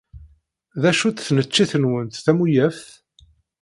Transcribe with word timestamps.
D 0.81 0.83
acu-tt 0.91 1.25
tneččit-nwent 1.27 2.21
tamuyaft? 2.25 2.89